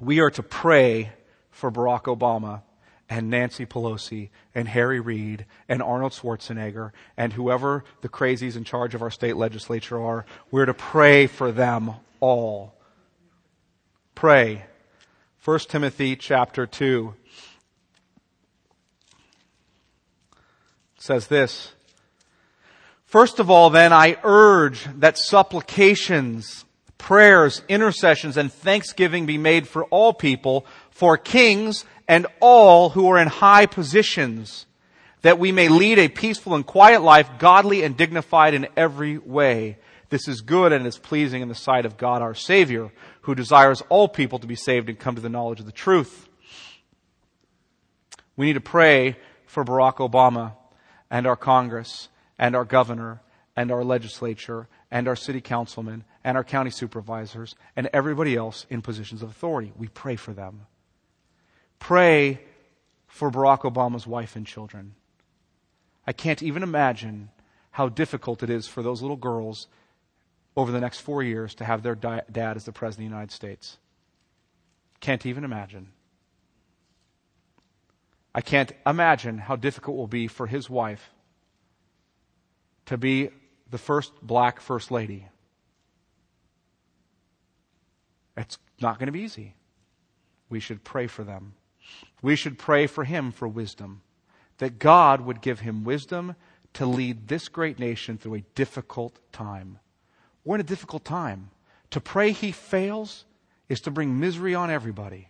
[0.00, 1.12] we are to pray
[1.50, 2.62] for Barack Obama
[3.08, 8.94] and Nancy Pelosi and Harry Reid and Arnold Schwarzenegger and whoever the crazies in charge
[8.94, 10.24] of our state legislature are.
[10.50, 12.74] We're to pray for them all.
[14.14, 14.64] Pray.
[15.44, 17.14] 1 Timothy chapter 2
[20.98, 21.72] says this.
[23.04, 26.64] First of all, then, I urge that supplications,
[26.98, 33.18] prayers, intercessions, and thanksgiving be made for all people, for kings and all who are
[33.18, 34.66] in high positions,
[35.22, 39.78] that we may lead a peaceful and quiet life, godly and dignified in every way.
[40.10, 43.82] This is good and is pleasing in the sight of God our Savior, who desires
[43.88, 46.28] all people to be saved and come to the knowledge of the truth.
[48.36, 50.52] We need to pray for Barack Obama
[51.10, 53.22] and our Congress and our governor
[53.56, 58.80] and our legislature and our city councilmen and our county supervisors and everybody else in
[58.82, 59.72] positions of authority.
[59.76, 60.66] We pray for them.
[61.78, 62.40] Pray
[63.06, 64.94] for Barack Obama's wife and children.
[66.06, 67.28] I can't even imagine
[67.72, 69.68] how difficult it is for those little girls
[70.56, 73.32] over the next four years to have their dad as the President of the United
[73.32, 73.78] States.
[75.00, 75.88] Can't even imagine.
[78.34, 81.10] I can't imagine how difficult it will be for his wife
[82.86, 83.30] to be
[83.70, 85.26] the first black first lady.
[88.36, 89.54] It's not going to be easy.
[90.48, 91.54] We should pray for them.
[92.22, 94.02] We should pray for him for wisdom,
[94.58, 96.36] that God would give him wisdom
[96.74, 99.78] to lead this great nation through a difficult time.
[100.44, 101.50] We're in a difficult time.
[101.90, 103.24] To pray he fails
[103.68, 105.28] is to bring misery on everybody.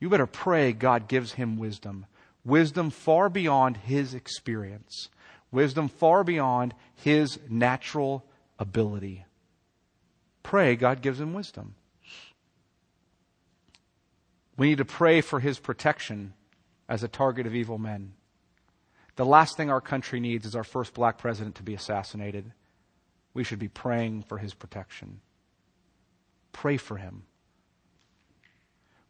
[0.00, 2.06] You better pray God gives him wisdom.
[2.44, 5.08] Wisdom far beyond his experience.
[5.50, 8.24] Wisdom far beyond his natural
[8.58, 9.24] ability.
[10.46, 11.74] Pray God gives him wisdom.
[14.56, 16.34] We need to pray for his protection
[16.88, 18.12] as a target of evil men.
[19.16, 22.52] The last thing our country needs is our first black president to be assassinated.
[23.34, 25.20] We should be praying for his protection.
[26.52, 27.24] Pray for him.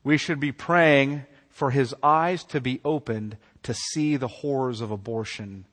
[0.03, 4.91] We should be praying for his eyes to be opened to see the horrors of
[4.91, 5.66] abortion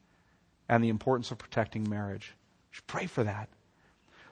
[0.67, 2.33] and the importance of protecting marriage.
[2.69, 3.47] We should pray for that.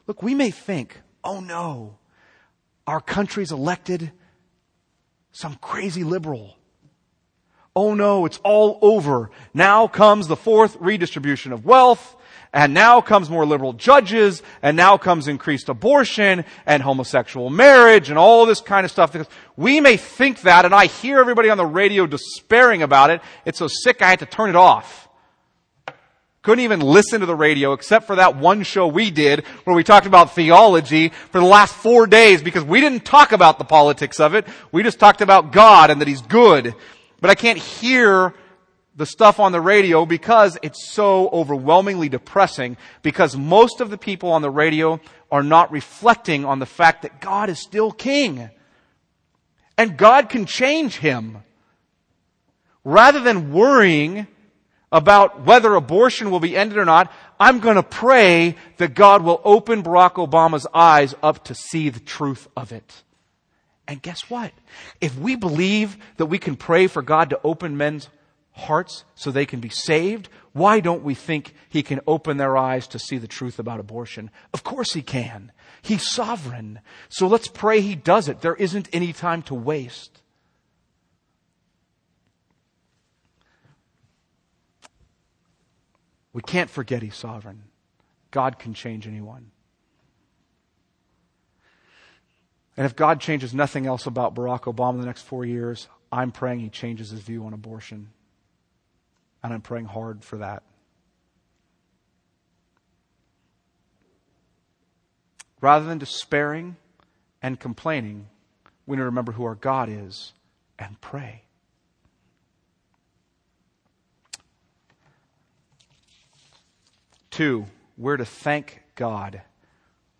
[0.07, 1.97] Look, we may think, oh no,
[2.87, 4.11] our country's elected
[5.31, 6.57] some crazy liberal.
[7.75, 9.31] Oh no, it's all over.
[9.53, 12.17] Now comes the fourth redistribution of wealth,
[12.51, 18.19] and now comes more liberal judges, and now comes increased abortion, and homosexual marriage, and
[18.19, 19.15] all this kind of stuff.
[19.55, 23.21] We may think that, and I hear everybody on the radio despairing about it.
[23.45, 25.07] It's so sick I had to turn it off.
[26.43, 29.83] Couldn't even listen to the radio except for that one show we did where we
[29.83, 34.19] talked about theology for the last four days because we didn't talk about the politics
[34.19, 34.47] of it.
[34.71, 36.73] We just talked about God and that He's good.
[37.19, 38.33] But I can't hear
[38.95, 44.31] the stuff on the radio because it's so overwhelmingly depressing because most of the people
[44.31, 44.99] on the radio
[45.31, 48.49] are not reflecting on the fact that God is still king.
[49.77, 51.37] And God can change him.
[52.83, 54.25] Rather than worrying
[54.91, 59.41] about whether abortion will be ended or not, I'm going to pray that God will
[59.43, 63.03] open Barack Obama's eyes up to see the truth of it.
[63.87, 64.51] And guess what?
[64.99, 68.09] If we believe that we can pray for God to open men's
[68.51, 72.87] hearts so they can be saved, why don't we think He can open their eyes
[72.87, 74.29] to see the truth about abortion?
[74.53, 75.51] Of course He can.
[75.81, 76.79] He's sovereign.
[77.09, 78.41] So let's pray He does it.
[78.41, 80.20] There isn't any time to waste.
[86.33, 87.63] We can't forget He's sovereign.
[88.31, 89.51] God can change anyone.
[92.77, 96.31] And if God changes nothing else about Barack Obama in the next four years, I'm
[96.31, 98.09] praying He changes His view on abortion.
[99.43, 100.63] And I'm praying hard for that.
[105.59, 106.77] Rather than despairing
[107.41, 108.27] and complaining,
[108.85, 110.33] we need to remember who our God is
[110.79, 111.43] and pray.
[117.31, 117.65] Two,
[117.97, 119.41] we're to thank God.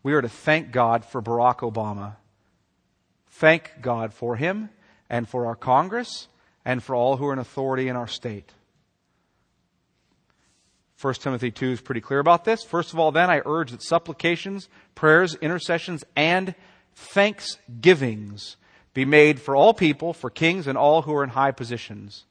[0.02, 2.16] We are to thank God for Barack Obama.
[3.30, 4.70] Thank God for him
[5.10, 6.28] and for our Congress
[6.66, 8.54] and for all who are in authority in our state.
[11.02, 12.64] 1 Timothy 2 is pretty clear about this.
[12.64, 16.54] First of all, then, I urge that supplications, prayers, intercessions, and
[16.96, 18.56] thanksgivings
[18.94, 22.26] be made for all people, for kings, and all who are in high positions.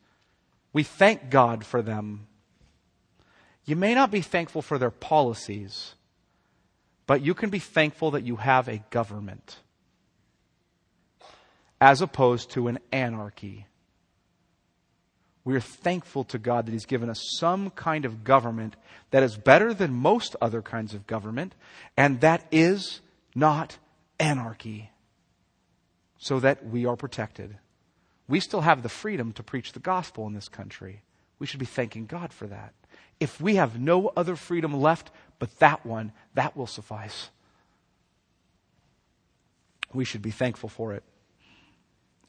[0.73, 2.29] We thank God for them.
[3.71, 5.95] You may not be thankful for their policies,
[7.07, 9.61] but you can be thankful that you have a government
[11.81, 13.69] as opposed to an anarchy.
[15.45, 18.75] We are thankful to God that He's given us some kind of government
[19.13, 21.55] that is better than most other kinds of government,
[21.97, 23.01] and that is
[23.37, 23.79] not
[24.19, 24.91] anarchy,
[26.19, 27.57] so that we are protected.
[28.27, 31.03] We still have the freedom to preach the gospel in this country.
[31.39, 32.75] We should be thanking God for that.
[33.21, 37.31] If we have no other freedom left but that one, that will suffice.
[39.93, 41.03] We should be thankful for it.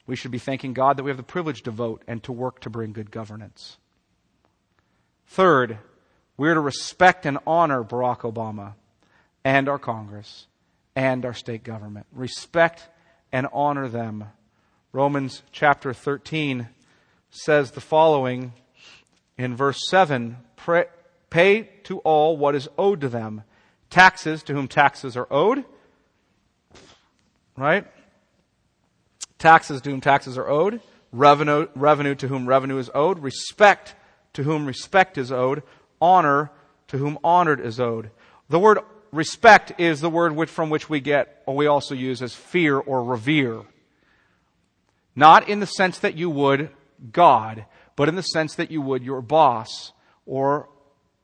[0.08, 2.60] We should be thanking God that we have the privilege to vote and to work
[2.62, 3.78] to bring good governance.
[5.28, 5.78] Third,
[6.38, 8.74] we're to respect and honor Barack Obama
[9.44, 10.48] and our Congress
[10.96, 12.08] and our state government.
[12.12, 12.88] Respect
[13.32, 14.26] and honor them.
[14.92, 16.68] Romans chapter 13
[17.30, 18.54] says the following
[19.38, 20.86] in verse 7 Pray,
[21.32, 23.44] Pay to all what is owed to them
[23.90, 25.66] taxes to whom taxes are owed.
[27.58, 27.86] Right?
[29.40, 30.82] Taxes to whom taxes are owed.
[31.12, 33.20] Revenue, revenue to whom revenue is owed.
[33.20, 33.96] Respect
[34.34, 35.64] to whom respect is owed.
[36.02, 36.52] Honor
[36.88, 38.12] to whom honored is owed.
[38.50, 38.80] The word
[39.12, 42.78] respect is the word which, from which we get, or we also use as fear
[42.78, 43.62] or revere.
[45.16, 46.70] Not in the sense that you would
[47.12, 49.92] God, but in the sense that you would your boss
[50.32, 50.70] or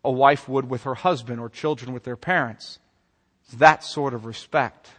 [0.03, 2.77] a wife would with her husband or children with their parents.
[3.45, 4.89] It's that sort of respect.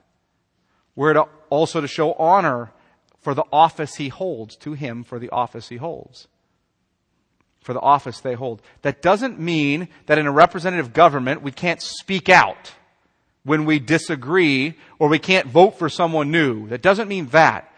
[0.96, 2.72] We're to also to show honor
[3.20, 6.26] for the office he holds, to him for the office he holds.
[7.60, 8.62] For the office they hold.
[8.80, 12.72] That doesn't mean that in a representative government we can't speak out
[13.44, 16.66] when we disagree or we can't vote for someone new.
[16.68, 17.70] That doesn't mean that.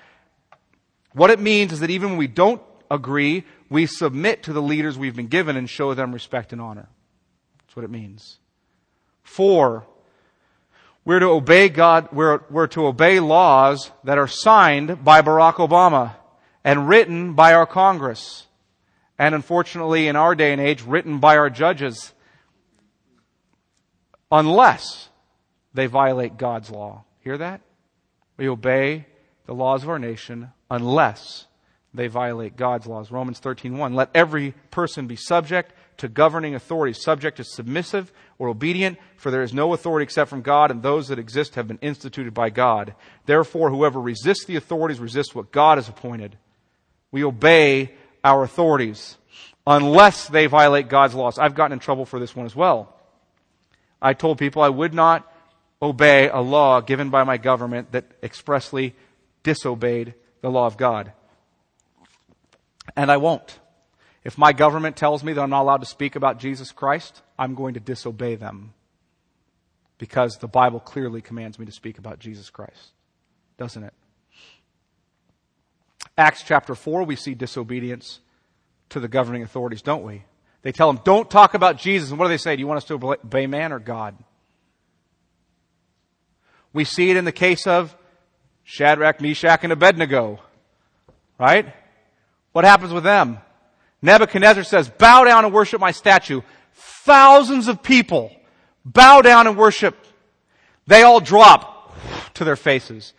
[1.13, 4.99] What it means is that even when we don't agree, we submit to the leaders
[4.99, 6.89] we've been given and show them respect and honor.
[7.59, 8.39] That's what it means.
[9.23, 9.87] Four,
[11.05, 16.17] we're to obey God, we're, we're to obey laws that are signed by Barack Obama
[16.65, 18.47] and written by our Congress.
[19.19, 22.13] And unfortunately, in our day and age, written by our judges.
[24.33, 25.11] Unless
[25.73, 27.05] they violate God's law.
[27.21, 27.61] Hear that?
[28.37, 29.07] We obey
[29.47, 31.47] the laws of our nation unless
[31.93, 33.11] they violate God's laws.
[33.11, 38.99] Romans 13:1 Let every person be subject to governing authorities, subject to submissive or obedient,
[39.17, 42.33] for there is no authority except from God, and those that exist have been instituted
[42.33, 42.95] by God.
[43.27, 46.39] Therefore, whoever resists the authorities resists what God has appointed.
[47.11, 49.17] We obey our authorities
[49.67, 51.39] unless they violate God's laws.
[51.39, 52.95] I've gotten in trouble for this one as well.
[54.01, 55.31] I told people I would not
[55.83, 58.95] obey a law given by my government that expressly
[59.43, 61.13] disobeyed the law of God.
[62.97, 63.59] And I won't.
[64.25, 67.55] If my government tells me that I'm not allowed to speak about Jesus Christ, I'm
[67.55, 68.75] going to disobey them.
[69.99, 72.93] Because the Bible clearly commands me to speak about Jesus Christ.
[73.59, 73.95] Doesn't it?
[76.17, 78.21] Acts chapter 4, we see disobedience
[78.91, 80.25] to the governing authorities, don't we?
[80.63, 82.11] They tell them, don't talk about Jesus.
[82.11, 82.57] And what do they say?
[82.57, 84.17] Do you want us to obey man or God?
[86.73, 87.97] We see it in the case of
[88.65, 90.41] Shadrach, Meshach, and Abednego.
[91.39, 91.75] Right?
[92.53, 93.39] What happens with them?
[94.03, 96.41] Nebuchadnezzar says, bow down and worship my statue.
[96.75, 98.33] Thousands of people
[98.85, 99.97] bow down and worship.
[100.87, 101.95] They all drop
[102.35, 103.13] to their faces.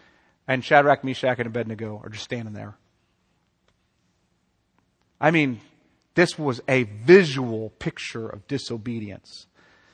[0.48, 2.76] And Shadrach, Meshach, and Abednego are just standing there.
[5.20, 5.62] I mean,
[6.16, 9.46] this was a visual picture of disobedience.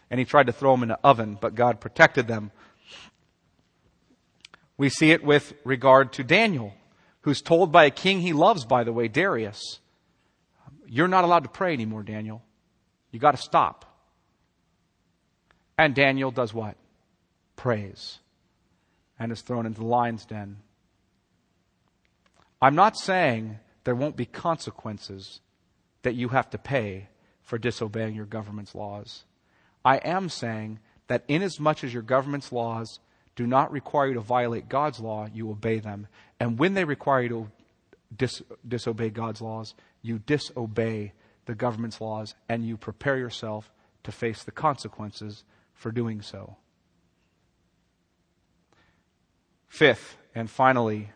[0.09, 2.51] And he tried to throw them in the oven, but God protected them.
[4.77, 6.73] We see it with regard to Daniel,
[7.21, 9.79] who's told by a king he loves, by the way, Darius,
[10.87, 12.41] you're not allowed to pray anymore, Daniel.
[13.11, 13.85] You got to stop.
[15.77, 16.75] And Daniel does what?
[17.55, 18.19] Prays.
[19.19, 20.57] And is thrown into the lion's den.
[22.61, 25.41] I'm not saying there won't be consequences
[26.01, 27.09] that you have to pay
[27.41, 29.23] for disobeying your government's laws.
[29.85, 32.99] I am saying that inasmuch as your government's laws
[33.37, 36.07] do not require you to violate God's law, you obey them.
[36.39, 37.47] And when they require you to
[38.17, 41.13] dis- disobey God's laws, you disobey
[41.45, 43.71] the government's laws and you prepare yourself
[44.03, 46.57] to face the consequences for doing so.
[49.67, 51.11] Fifth, and finally,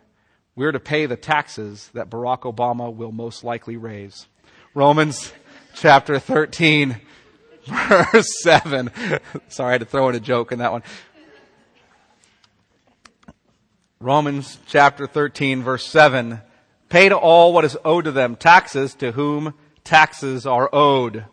[0.56, 4.28] we're to pay the taxes that Barack Obama will most likely raise.
[4.76, 5.34] Romans
[5.74, 7.02] chapter 13,
[7.66, 8.92] verse 7.
[9.48, 10.84] Sorry, I had to throw in a joke in that one.
[14.02, 16.42] Romans chapter 13, verse 7
[16.90, 21.26] Pay to all what is owed to them, taxes to whom taxes are owed.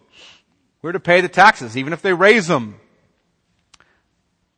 [0.83, 2.79] We're to pay the taxes, even if they raise them.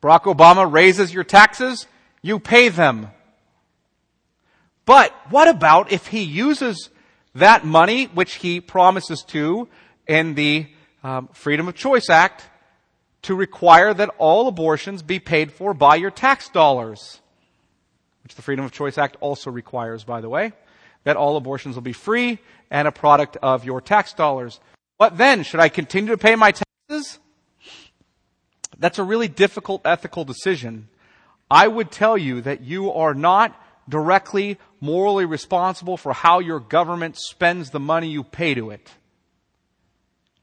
[0.03, 1.87] Barack Obama raises your taxes,
[2.21, 3.07] you pay them.
[4.85, 6.89] But what about if he uses
[7.33, 9.69] that money, which he promises to
[10.05, 10.67] in the
[11.01, 12.43] um, Freedom of Choice Act,
[13.21, 17.21] to require that all abortions be paid for by your tax dollars?
[18.31, 20.53] Which the Freedom of Choice Act also requires, by the way
[21.03, 24.61] that all abortions will be free and a product of your tax dollars.
[24.95, 25.43] What then?
[25.43, 27.19] Should I continue to pay my taxes?
[28.77, 30.87] That's a really difficult ethical decision.
[31.49, 33.53] I would tell you that you are not
[33.89, 38.91] directly morally responsible for how your government spends the money you pay to it.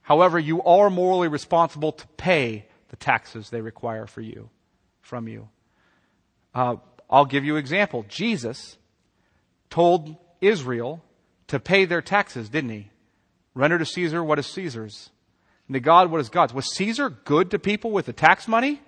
[0.03, 4.51] However, you are morally responsible to pay the taxes they require for you,
[5.01, 5.49] from you.
[6.55, 6.77] Uh,
[7.11, 8.05] I'll give you an example.
[8.09, 8.77] Jesus
[9.71, 11.03] told Israel
[11.49, 12.91] to pay their taxes, didn't he?
[13.55, 15.11] Render to Caesar what is Caesar's,
[15.67, 16.55] and to God what is God's.
[16.55, 18.81] Was Caesar good to people with the tax money?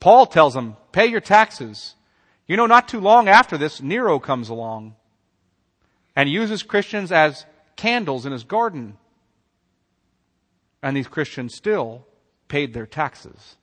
[0.00, 1.94] Paul tells them, pay your taxes.
[2.46, 4.96] You know, not too long after this, Nero comes along
[6.16, 7.44] and uses Christians as
[7.76, 8.96] candles in his garden.
[10.82, 12.06] And these Christians still
[12.48, 13.56] paid their taxes.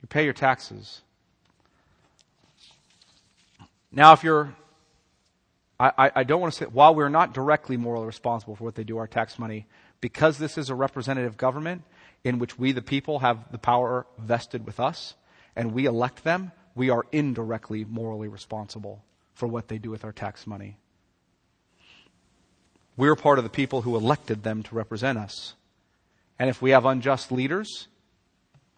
[0.00, 1.02] You pay your taxes.
[3.90, 4.54] Now, if you're,
[5.80, 8.84] I, I don't want to say, while we're not directly morally responsible for what they
[8.84, 9.66] do our tax money,
[10.00, 11.82] because this is a representative government
[12.24, 15.14] in which we, the people, have the power vested with us,
[15.56, 19.02] and we elect them, we are indirectly morally responsible
[19.34, 20.76] for what they do with our tax money.
[22.96, 25.54] We're part of the people who elected them to represent us.
[26.38, 27.88] And if we have unjust leaders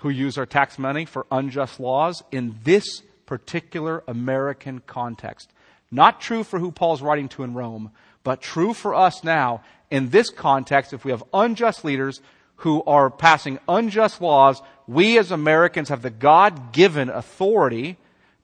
[0.00, 5.52] who use our tax money for unjust laws in this particular American context.
[5.90, 7.90] Not true for who Paul's writing to in Rome,
[8.22, 12.20] but true for us now in this context if we have unjust leaders
[12.56, 17.96] who are passing unjust laws, we as Americans have the God given authority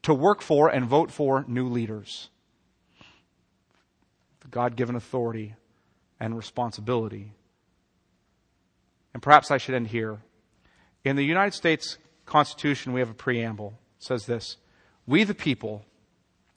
[0.02, 2.28] to work for and vote for new leaders.
[4.40, 5.54] The God given authority
[6.20, 7.32] and responsibility.
[9.12, 10.18] And perhaps I should end here.
[11.06, 13.78] In the United States Constitution, we have a preamble.
[13.98, 14.56] It says this
[15.06, 15.84] We the people,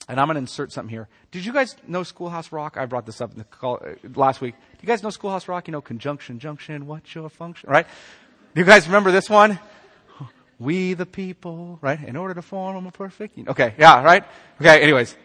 [0.08, 1.06] and I'm going to insert something here.
[1.30, 2.76] Did you guys know Schoolhouse Rock?
[2.76, 4.56] I brought this up call, uh, last week.
[4.56, 5.68] Do you guys know Schoolhouse Rock?
[5.68, 7.86] You know, conjunction, junction, what's your function, right?
[8.52, 9.58] Do you guys remember this one?
[10.58, 11.98] We the people, right?
[12.02, 13.38] In order to form a perfect.
[13.48, 14.24] Okay, yeah, right?
[14.60, 15.16] Okay, anyways.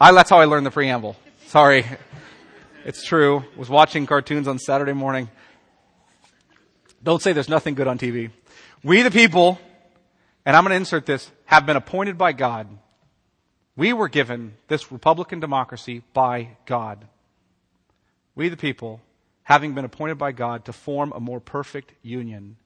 [0.00, 1.16] I, that's how I learned the preamble.
[1.46, 1.84] Sorry.
[2.84, 3.44] It's true.
[3.56, 5.28] Was watching cartoons on Saturday morning.
[7.06, 8.32] Don't say there's nothing good on TV.
[8.82, 9.60] We the people,
[10.44, 12.66] and I'm going to insert this, have been appointed by God.
[13.76, 17.06] We were given this Republican democracy by God.
[18.34, 19.00] We the people,
[19.44, 22.56] having been appointed by God to form a more perfect union,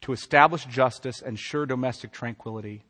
[0.00, 2.82] to establish justice and sure domestic tranquility,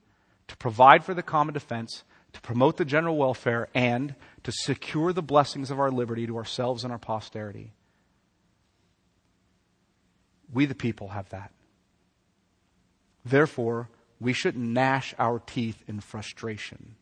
[0.48, 2.02] to provide for the common defense,
[2.32, 6.82] to promote the general welfare, and to secure the blessings of our liberty to ourselves
[6.82, 7.74] and our posterity.
[10.52, 11.52] We, the people, have that.
[13.24, 13.88] Therefore,
[14.20, 16.94] we shouldn't gnash our teeth in frustration.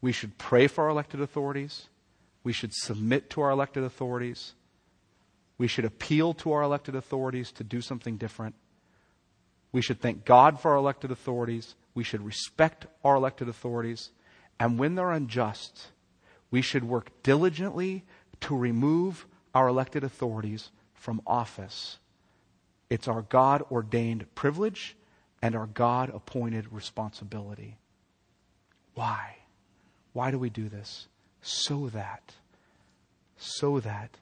[0.00, 1.88] We should pray for our elected authorities.
[2.44, 4.52] We should submit to our elected authorities.
[5.58, 8.54] We should appeal to our elected authorities to do something different.
[9.72, 11.74] We should thank God for our elected authorities.
[11.94, 14.10] We should respect our elected authorities.
[14.60, 15.88] And when they're unjust,
[16.50, 18.04] we should work diligently
[18.40, 21.98] to remove our elected authorities from office.
[22.90, 24.96] It's our God ordained privilege
[25.42, 27.78] and our God appointed responsibility.
[28.94, 29.36] Why?
[30.12, 31.08] Why do we do this?
[31.42, 32.34] So that,
[33.36, 34.16] so that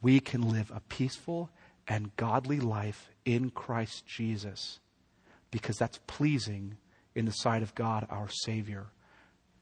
[0.00, 1.50] we can live a peaceful
[1.86, 4.80] and godly life in Christ Jesus
[5.50, 6.78] because that's pleasing
[7.14, 8.86] in the sight of God our Savior.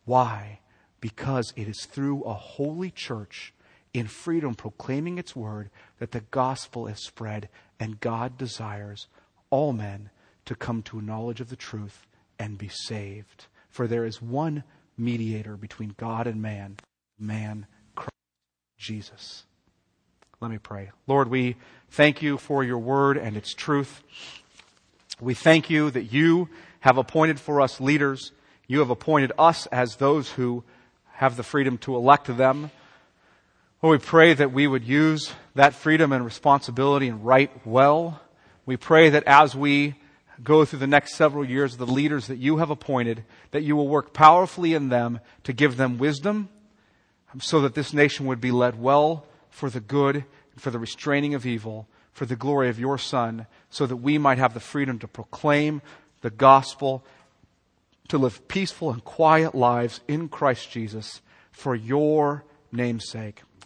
[0.05, 0.61] Why?
[1.01, 3.53] Because it is through a holy church
[3.95, 9.09] in freedom proclaiming its word that the gospel is spread and God desires
[9.51, 10.11] all men
[10.45, 12.07] to come to a knowledge of the truth
[12.39, 13.47] and be saved.
[13.69, 14.65] For there is one
[14.97, 16.77] mediator between God and man,
[17.19, 18.13] man Christ
[18.79, 19.45] Jesus.
[20.41, 20.91] Let me pray.
[21.07, 21.57] Lord, we
[21.91, 24.03] thank you for your word and its truth.
[25.21, 26.49] We thank you that you
[26.81, 28.33] have appointed for us leaders.
[28.67, 30.65] You have appointed us as those who
[31.13, 32.71] have the freedom to elect them.
[33.83, 38.21] Lord, we pray that we would use that freedom and responsibility and right well.
[38.65, 39.97] We pray that as we
[40.41, 43.89] go through the next several years, the leaders that you have appointed, that you will
[43.89, 46.49] work powerfully in them to give them wisdom
[47.33, 50.79] um, so that this nation would be led well for the good and for the
[50.79, 54.61] restraining of evil, for the glory of your Son, so that we might have the
[54.61, 55.83] freedom to proclaim
[56.21, 57.05] the gospel,
[58.07, 61.21] to live peaceful and quiet lives in Christ Jesus
[61.51, 63.43] for your name's sake.